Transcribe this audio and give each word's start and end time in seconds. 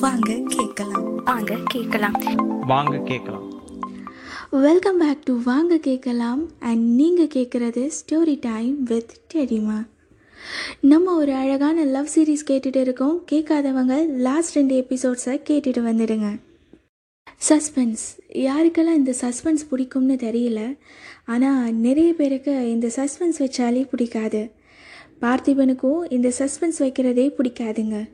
வாங்க 0.00 0.40
கேட்கலாம். 0.46 1.14
வாங்க 1.14 1.56
கேட்கலாம். 1.64 2.12
வாங்க 2.66 2.96
கேட்கலாம். 2.98 3.62
வெல்கம் 4.50 4.98
பேக் 4.98 5.24
டு 5.24 5.38
வாங்க 5.44 5.76
கேட்கலாம். 5.76 6.48
அண்ட் 6.58 6.94
நீங்கள் 6.94 7.26
கேட்குறது 7.26 7.90
ஸ்டோரி 7.90 8.38
டைம் 8.40 8.82
வித் 8.82 9.10
டெடிமா 9.34 9.86
நம்ம 10.80 11.16
ஒரு 11.16 11.34
அழகான 11.34 11.84
லவ் 11.84 12.06
சீரிஸ் 12.14 12.50
கேட்டுட்டு 12.50 12.76
இருக்கோம். 12.76 13.24
கேட்காதவங்க 13.32 14.06
லாஸ்ட் 14.06 14.56
ரெண்டு 14.56 14.86
எபிசோட்ஸை 14.88 15.40
கேட்டுட்டு 15.50 15.82
வந்துடுங்க. 15.88 16.40
சஸ்பென்ஸ் 17.48 18.06
யாருக்கெல்லாம் 18.32 18.94
இந்த 18.94 19.14
சஸ்பென்ஸ் 19.20 19.66
பிடிக்கும்னு 19.70 20.16
தெரியல. 20.28 20.78
ஆனால் 21.24 21.74
நிறைய 21.74 22.12
பேருக்கு 22.12 22.70
இந்த 22.70 22.90
சஸ்பென்ஸ் 22.96 23.38
வச்சாலே 23.38 23.88
பிடிக்காது. 23.88 24.50
பார்த்திபனுக்கும் 25.20 26.12
இந்த 26.12 26.32
சஸ்பென்ஸ் 26.38 26.78
வைக்கிறதே 26.78 27.30
பிடிக்காதுங்க. 27.38 28.08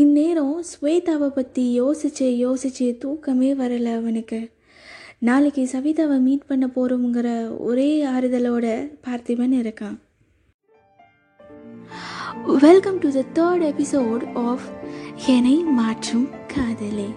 இந்நேரம் 0.00 0.62
ஸ்வேதாவை 0.70 1.28
பற்றி 1.28 1.80
யோசிச்சு 1.80 2.26
யோசிச்சு 2.42 2.98
தூக்கமே 2.98 3.54
வரலை 3.54 3.92
அவனுக்கு. 3.94 4.50
நாளைக்கு 5.18 5.68
சவிதாவை 5.72 6.18
மீட் 6.18 6.44
பண்ண 6.46 6.66
போகிறோங்கிற 6.66 7.28
ஒரே 7.58 8.04
ஆறுதலோட 8.04 8.66
பார்த்திபன் 9.06 9.54
இருக்கான். 9.62 9.96
Welcome 12.60 12.98
to 12.98 13.10
the 13.10 13.24
third 13.38 13.64
episode 13.70 14.24
of 14.34 14.66
என்னை 15.26 15.56
மாற்றும் 15.80 16.28
காதலே. 16.54 17.08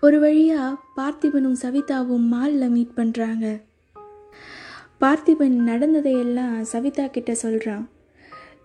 ஒரு 0.00 0.20
வழியாக 0.20 0.78
பார்த்திபனும் 0.96 1.60
சவிதாவும் 1.62 2.30
மாலில் 2.32 2.68
மீட் 2.68 2.96
பண்ணுறாங்க 2.96 3.46
பார்த்திபன் 5.02 5.54
நடந்ததையெல்லாம் 5.68 6.56
சவிதா 6.72 7.04
கிட்ட 7.14 7.32
சொல்கிறான் 7.40 7.84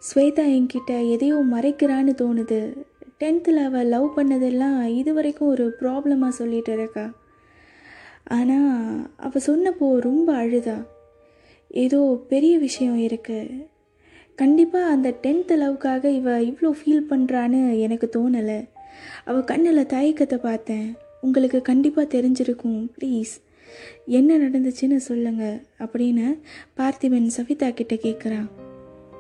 ஸ்வேதா 0.08 0.44
என்கிட்ட 0.56 0.92
எதையோ 1.14 1.38
மறைக்கிறான்னு 1.54 2.14
தோணுது. 2.20 2.60
டென்த்தில் 3.22 3.60
அவள் 3.68 3.90
லவ் 3.94 4.06
பண்ணதெல்லாம் 4.18 4.76
இது 5.00 5.12
வரைக்கும் 5.18 5.52
ஒரு 5.54 5.66
ப்ராப்ளமாக 5.80 6.38
சொல்லிட்டு 6.40 6.74
இருக்கா. 6.78 7.06
ஆனால் 8.38 9.00
அவள் 9.28 9.46
சொன்னப்போ 9.48 9.88
ரொம்ப 10.08 10.28
அழுதா. 10.44 10.78
ஏதோ 11.84 12.02
பெரிய 12.34 12.54
விஷயம் 12.66 13.00
இருக்குது 13.08 13.66
கண்டிப்பாக 14.44 14.94
அந்த 14.94 15.10
டென்த்து 15.26 15.58
லவ்க்காக 15.64 16.06
இவ 16.20 16.38
இவ்வளோ 16.50 16.72
ஃபீல் 16.80 17.10
பண்ணுறான்னு 17.12 17.62
எனக்கு 17.86 18.10
தோணலை. 18.18 18.60
அவள் 19.30 19.50
கண்ணில் 19.52 19.92
தயக்கத்தை 19.96 20.40
பார்த்தேன். 20.50 20.88
உங்களுக்கு 21.28 21.62
கண்டிப்பாக 21.72 22.14
தெரிஞ்சிருக்கும் 22.16 22.80
ப்ளீஸ். 22.98 23.36
என்ன 24.06 24.38
நடந்துச்சுன்னு 24.38 25.00
சொல்லுங்க 25.10 25.64
அப்படின்னு 25.80 26.28
பார்த்திபன் 26.78 27.28
சவிதா 27.38 27.70
கிட்ட 27.70 27.96
கேட்குறான் 27.96 28.48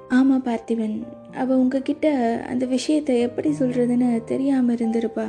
ஆமாம் 0.09 0.45
பார்த்திபன் 0.45 0.97
அவள் 1.31 1.57
உங்ககிட்ட 1.57 2.07
அந்த 2.49 2.65
விஷயத்தை 2.65 3.19
எப்படி 3.19 3.49
சொல்கிறதுன்னு 3.49 4.23
தெரியாமல் 4.23 4.75
இருந்திருப்பா. 4.75 5.25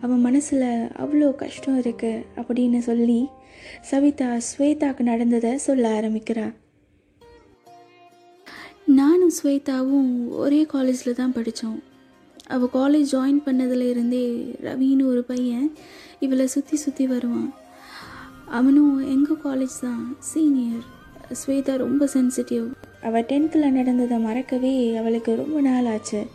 அவன் 0.00 0.20
மனசில் 0.20 0.68
அவ்வளோ 1.02 1.28
கஷ்டம் 1.34 1.78
இருக்கு 1.78 2.12
அப்படின்னு 2.36 2.78
சொல்லி 2.78 3.20
சவிதா 3.80 4.30
ஸ்வேதாக்கு 4.48 5.02
நடந்ததை 5.02 5.52
சொல்ல 5.58 6.00
ஆரம்பிக்கிறா. 6.00 6.46
நானும் 8.84 9.32
ஸ்வேதாவும் 9.42 10.28
ஒரே 10.28 10.60
காலேஜில் 10.64 11.14
தான் 11.14 11.32
படித்தோம் 11.32 11.78
அவள் 12.46 12.74
காலேஜ் 12.74 13.14
ஜாயின் 13.14 13.44
பண்ணதுலேருந்தே 13.46 14.26
ரவின்னு 14.62 15.04
ஒரு 15.04 15.24
பையன் 15.24 15.72
இவளை 16.20 16.46
சுற்றி 16.46 16.76
சுற்றி 16.76 17.06
வருவான். 17.06 17.54
அவனும் 18.50 19.08
எங்கள் 19.08 19.40
காலேஜ் 19.44 19.80
தான்? 19.80 20.16
சீனியர் 20.18 20.84
ஸ்வேதா 21.32 21.76
ரொம்ப 21.76 22.08
சென்சிட்டிவ் 22.14 22.66
அவள் 23.02 23.26
டென்த்தில் 23.30 23.70
நடந்ததை 23.70 24.18
மறக்கவே 24.18 24.94
அவளுக்கு 24.96 25.34
ரொம்ப 25.34 25.60
நாள் 25.60 25.86
ஆச்சு. 25.86 26.26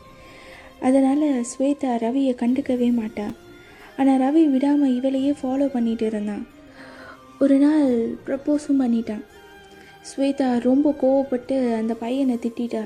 அதனால் 0.80 1.44
ஸ்வேதா 1.52 1.92
ரவியை 2.06 2.34
கண்டுக்கவே 2.42 2.94
மாட்டாள் 2.94 3.36
ஆனால் 3.98 4.20
ரவி 4.20 4.50
விடாமல் 4.50 4.94
இவளையே 4.98 5.32
ஃபாலோ 5.42 5.66
பண்ணிகிட்டு 5.76 6.02
இருந்தான். 6.02 6.48
ஒரு 7.40 7.58
நாள் 7.58 8.16
ப்ரப்போஸும் 8.28 8.82
பண்ணிட்டான். 8.84 9.24
ஸ்வேதா 10.10 10.60
ரொம்ப 10.60 10.96
கோவப்பட்டு 11.02 11.76
அந்த 11.76 11.94
பையனை 11.94 12.38
திட்டா 12.38 12.84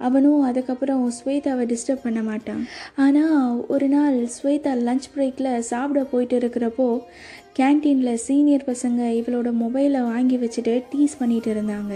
அவனும் 0.00 0.40
அதுக்கப்புறம் 0.48 1.02
ஸ்வேதாவை 1.18 1.64
டிஸ்டர்ப் 1.72 2.04
பண்ண 2.06 2.20
மாட்டான். 2.30 2.62
ஆனால் 3.04 3.60
ஒரு 3.74 3.88
நாள் 3.94 4.16
ஸ்வேதா 4.36 4.72
லஞ்ச் 4.86 5.08
பிரேக்கில் 5.14 5.66
சாப்பிட 5.70 6.00
போயிட்டு 6.12 6.36
இருக்கிறப்போ 6.40 6.88
கேன்டீனில் 7.58 8.22
சீனியர் 8.26 8.68
பசங்க 8.70 9.00
இவளோட 9.20 9.48
மொபைலை 9.62 10.00
வாங்கி 10.12 10.36
வச்சுட்டு 10.36 10.74
டீஸ் 10.92 11.20
பண்ணிகிட்டு 11.20 11.50
இருந்தாங்க. 11.54 11.94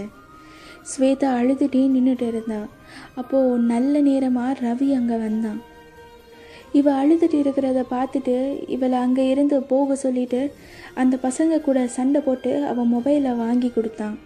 ஸ்வேதா 0.91 1.29
அழுதுகிட்டே 1.39 1.81
நின்றுட்டு 1.95 2.27
இருந்தாள் 2.33 2.69
அப்போது 3.21 3.59
நல்ல 3.73 4.01
நேரமாக 4.07 4.55
ரவி 4.65 4.87
அங்கே 4.99 5.17
வந்தான். 5.25 5.59
இவ 6.79 6.87
அழுதுட்டு 7.01 7.37
இருக்கிறத 7.43 7.83
பார்த்துட்டு 7.93 8.35
இவளை 8.75 8.97
அங்கே 9.05 9.23
இருந்து 9.33 9.57
போக 9.73 9.95
சொல்லிட்டு 10.05 10.41
அந்த 11.01 11.17
பசங்க 11.27 11.61
கூட 11.67 11.79
சண்டை 11.97 12.21
போட்டு 12.21 12.51
அவன் 12.71 12.91
மொபைலை 12.95 13.31
வாங்கி 13.43 13.69
கொடுத்தான். 13.69 14.17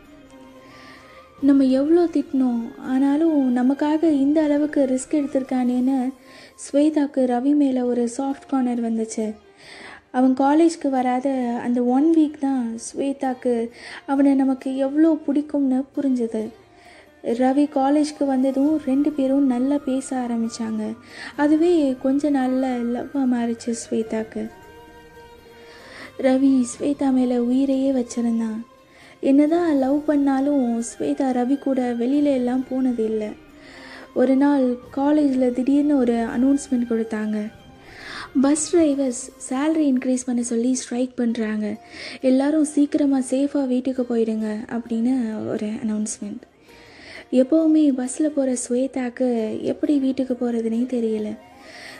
நம்ம 1.41 1.63
எவ்வளோ 1.63 2.01
திட்டினோம் 2.05 2.61
ஆனாலும் 2.77 3.39
நமக்காக 3.57 4.03
இந்த 4.03 4.43
அளவுக்கு 4.43 4.81
ரிஸ்க் 4.91 5.15
எடுத்திருக்கானேன்னு 5.19 5.97
ஸ்வேதாக்கு 6.65 7.21
ரவி 7.31 7.53
மேலே 7.55 7.81
ஒரு 7.81 8.09
சாஃப்ட் 8.17 8.47
கார்னர் 8.47 8.81
வந்துச்சு. 8.83 9.35
அவன் 10.11 10.33
காலேஜ்க்கு 10.33 10.89
வராத 10.89 11.27
அந்த 11.63 11.83
ஒன் 11.83 12.07
வீக் 12.17 12.39
தான் 12.39 12.65
ஸ்வேதாக்கு 12.87 13.69
அவனை 14.05 14.33
நமக்கு 14.33 14.75
எவ்வளோ 14.75 15.17
பிடிக்கும்னு 15.27 15.83
புரிஞ்சுது. 15.95 16.43
ரவி 17.23 17.65
காலேஜ்க்கு 17.77 18.25
வந்ததும் 18.25 18.73
ரெண்டு 18.85 19.11
பேரும் 19.11 19.45
நல்லா 19.45 19.77
பேச 19.77 20.07
ஆரம்பித்தாங்க 20.17 20.95
அதுவே 21.35 21.95
கொஞ்ச 22.01 22.29
நாளில் 22.29 22.91
லவ்வாக 22.95 23.31
மாறிச்சு 23.35 23.73
ஸ்வேதாக்கு. 23.85 24.43
ரவி 26.19 26.65
ஸ்வேதா 26.73 27.09
மேலே 27.11 27.37
உயிரையே 27.37 27.91
வச்சிருந்தான். 27.91 28.59
என்னதான் 29.29 29.69
லவ் 29.83 29.99
பண்ணாலும் 30.09 30.63
ஸ்வேதா 30.89 31.27
ரவி 31.37 31.57
கூட 31.65 31.81
வெளியில 32.01 32.29
எல்லாம் 32.39 32.63
போனது 32.69 33.03
இல்லை. 33.11 33.29
ஒரு 34.21 34.33
நாள் 34.43 34.65
காலேஜில் 34.97 35.53
திடீர்னு 35.57 35.93
ஒரு 36.03 36.15
அனௌன்ஸ்மெண்ட் 36.37 36.89
கொடுத்தாங்க. 36.89 37.37
பஸ் 38.43 38.65
டிரைவர்ஸ் 38.71 39.21
சேலரி 39.47 39.85
இன்க்ரீஸ் 39.91 40.25
பண்ண 40.27 40.41
சொல்லி 40.51 40.71
ஸ்ட்ரைக் 40.81 41.13
பண்ணுறாங்க 41.21 41.65
எல்லாரும் 42.29 42.67
சீக்கிரமாக 42.73 43.23
சேஃபாக 43.31 43.71
வீட்டுக்கு 43.73 44.03
போயிடுங்க 44.11 44.47
அப்படின்னு 44.75 45.13
ஒரு 45.53 45.69
அனௌன்ஸ்மெண்ட் 45.83 46.43
எப்போவுமே 47.41 47.83
பஸ்ஸில் 47.99 48.35
போகிற 48.35 48.55
ஸ்வேதாக்கு 48.63 49.27
எப்படி 49.71 49.93
வீட்டுக்கு 50.05 50.33
போகிறதுனே 50.41 50.81
தெரியல. 50.95 51.29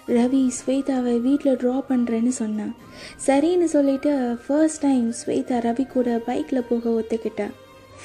ரவி 0.07 0.41
ஸ்வேதாவை 0.59 1.21
வீட்டில் 1.21 1.59
ட்ரா 1.61 1.75
பண்ணுறேன்னு 1.89 2.33
சொன்னான். 2.39 2.73
சரின்னு 3.27 3.67
சொல்லிட்டு 3.75 4.37
ஃபர்ஸ்ட் 4.45 4.81
டைம் 4.81 5.13
ஸ்வேதா 5.19 5.57
ரவி 5.67 5.85
கூட 5.87 6.17
பைக்கில் 6.25 6.67
போக 6.69 6.89
ஒத்துக்கிட்டா. 6.89 7.47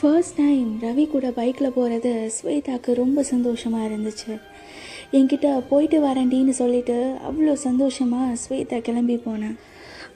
ஃபர்ஸ்ட் 0.01 0.37
டைம் 0.37 0.69
ரவி 0.83 1.05
கூட 1.15 1.31
பைக்கில் 1.31 1.75
போகிறது 1.79 2.13
ஸ்வேதாவுக்கு 2.37 2.93
ரொம்ப 3.03 3.23
சந்தோஷமாக 3.23 3.89
இருந்துச்சு. 3.89 4.33
என்கிட்ட 5.13 5.49
போயிட்டு 5.69 5.99
வரேன்டின்னு 6.09 6.55
சொல்லிட்டு 6.63 6.97
அவ்வளோ 7.29 7.53
சந்தோஷமாக 7.53 8.39
ஸ்வேதா 8.45 8.79
கிளம்பி 8.89 9.17
போனேன். 9.27 9.59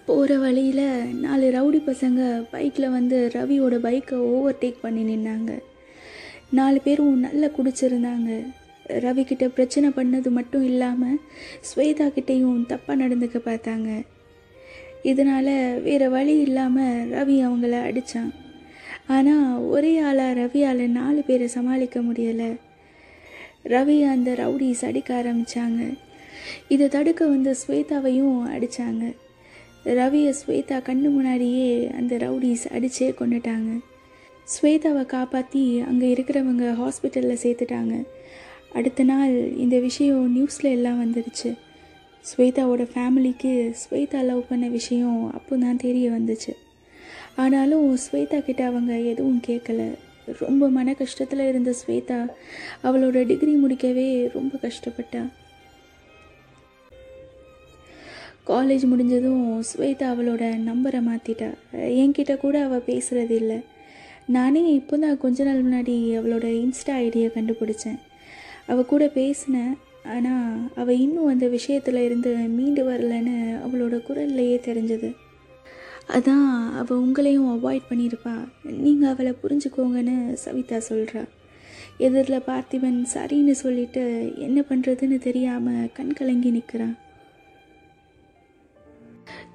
போகிற 0.06 0.38
வழியில் 0.38 0.86
நாலு 1.24 1.46
ரவுடி 1.58 1.80
பசங்க 1.90 2.20
பைக்கில் 2.50 2.94
வந்து 2.96 3.30
ரவியோட 3.34 3.74
பைக்கை 3.88 4.16
ஓவர்டேக் 4.32 4.82
பண்ணி 4.86 5.02
நின்னாங்க. 5.10 5.52
நாலு 6.58 6.80
பேரும் 6.80 7.22
நல்லா 7.26 7.48
குடிச்சிருந்தாங்க. 7.58 8.30
ரவி 9.04 9.22
கிட்ட 9.24 9.44
பிரச்சனை 9.56 9.88
பண்ணது 9.98 10.30
மட்டும் 10.38 10.64
இல்லாமல் 10.70 11.18
ஸ்வேதா 11.68 12.06
கிட்டேயும் 12.16 12.66
தப்பாக 12.72 13.00
நடந்துக்க 13.02 13.38
பார்த்தாங்க. 13.48 13.90
இதனால் 15.10 15.54
வேறு 15.86 16.08
வழி 16.16 16.34
இல்லாமல் 16.46 17.06
ரவி 17.16 17.36
அவங்கள 17.46 17.76
அடித்தான் 17.88 18.30
ஆனால் 19.14 19.46
ஒரே 19.74 19.92
ஆளாக 20.08 20.36
ரவியால் 20.42 20.84
நாலு 20.98 21.20
பேரை 21.28 21.46
சமாளிக்க 21.56 22.00
முடியலை. 22.08 22.50
ரவி 23.74 23.96
அந்த 24.12 24.30
ரவுடிஸ் 24.42 24.84
அடிக்க 24.88 25.10
ஆரம்பித்தாங்க 25.20 25.82
இதை 26.74 26.86
தடுக்க 26.94 27.22
வந்த 27.32 27.50
ஸ்வேதாவையும் 27.62 28.38
அடித்தாங்க 28.54 29.04
ரவியை 29.98 30.32
ஸ்வேதா 30.40 30.76
கண்ணு 30.88 31.08
முன்னாடியே 31.14 31.68
அந்த 31.98 32.12
ரவுடிஸ் 32.24 32.64
அடித்தே 32.76 33.08
கொண்டுட்டாங்க 33.20 33.70
ஸ்வேதாவை 34.48 35.02
காப்பாற்றி 35.14 35.62
அங்கே 35.90 36.06
இருக்கிறவங்க 36.14 36.64
ஹாஸ்பிட்டலில் 36.80 37.42
சேர்த்துட்டாங்க. 37.44 37.94
அடுத்த 38.78 39.04
நாள் 39.10 39.34
இந்த 39.64 39.76
விஷயம் 39.78 40.22
நியூஸில் 40.36 40.74
எல்லாம் 40.76 41.00
வந்துடுச்சு 41.02 41.50
ஸ்வேதாவோட 42.24 42.82
ஃபேமிலிக்கு 42.92 43.52
ஸ்வேதா 43.80 44.20
லவ் 44.28 44.48
பண்ண 44.48 44.66
விஷயம் 44.68 45.20
அப்போ 45.38 45.54
தான் 45.56 45.80
தெரிய 45.84 46.06
வந்துச்சு. 46.10 46.52
ஆனாலும் 47.42 47.86
ஸ்வேதா 48.04 48.38
கிட்ட 48.48 48.62
அவங்க 48.70 48.92
எதுவும் 49.12 49.40
கேட்கல 49.48 49.82
ரொம்ப 50.40 50.68
மன 50.76 50.94
கஷ்டத்தில் 51.00 51.42
இருந்த 51.48 51.70
ஸ்வேதா 51.80 52.18
அவளோட 52.88 53.18
டிகிரி 53.30 53.54
முடிக்கவே 53.62 54.06
ரொம்ப 54.36 54.52
கஷ்டப்பட்டா. 54.66 55.22
காலேஜ் 58.50 58.84
முடிஞ்சதும் 58.92 59.44
ஸ்வேதா 59.70 60.06
அவளோட 60.12 60.44
நம்பரை 60.68 61.00
மாற்றிட்டா 61.08 61.50
என்கிட்ட 62.02 62.36
கூட 62.44 62.56
அவள் 62.66 62.86
பேசுகிறது 62.88 63.36
இல்லை. 63.42 63.58
நானே 64.36 64.62
இப்போ 64.78 64.96
தான் 65.04 65.20
கொஞ்ச 65.26 65.44
நாள் 65.44 65.64
முன்னாடி 65.66 65.94
அவளோட 66.20 66.46
இன்ஸ்டா 66.62 66.94
ஐடியை 67.06 67.28
கண்டுபிடிச்சேன். 67.36 68.00
அவள் 68.66 68.86
கூட 68.86 69.06
பேசினேன் 69.06 69.74
ஆனால் 70.04 70.70
அவள் 70.74 70.98
இன்னும் 70.98 71.26
அந்த 71.26 71.46
விஷயத்தில் 71.48 71.96
இருந்து 71.96 72.30
மீண்டு 72.34 72.88
வரலன்னு 72.88 73.36
அவளோட 73.64 73.96
குரல்லையே 74.08 74.56
தெரிஞ்சது. 74.64 75.14
அதான் 76.08 76.72
அவள் 76.72 76.98
உங்களையும் 76.98 77.50
அவாய்ட் 77.52 77.90
பண்ணியிருப்பா 77.90 78.34
நீங்கள் 78.62 79.10
அவளை 79.10 79.32
புரிஞ்சுக்கோங்கன்னு 79.42 80.32
சவிதா 80.32 80.80
சொல்கிறா 80.88 81.22
எதிரில் 81.98 82.46
பார்த்திபன் 82.46 83.04
சரின்னு 83.14 83.50
சொல்லிட்டு 83.50 84.32
என்ன 84.36 84.64
பண்ணுறதுன்னு 84.68 85.18
தெரியாமல் 85.18 85.90
கண் 85.92 86.12
கலங்கி 86.12 86.50
நிற்கிறான் 86.50 86.98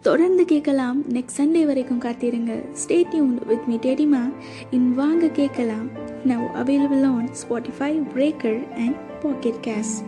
தொடர்ந்து 0.02 0.46
கேட்கலாம். 0.46 1.04
நெக்ஸ்ட் 1.04 1.38
சண்டே 1.38 1.66
வரைக்கும் 1.66 2.02
காத்திருங்க 2.02 2.66
ஸ்டே 2.88 3.10
டியூன் 3.10 3.40
வித் 3.48 3.64
மீ 3.68 3.76
டெடிமா 3.76 4.34
இன் 4.72 4.94
வாங்க 4.94 5.28
கேட்கலாம். 5.28 5.88
Now 6.28 6.46
available 6.56 7.06
on 7.06 7.30
Spotify 7.42 8.04
Breaker 8.16 8.74
and 8.74 9.20
Pocket 9.20 9.60
Casts 9.62 10.04